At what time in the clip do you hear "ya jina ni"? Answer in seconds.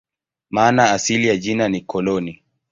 1.27-1.81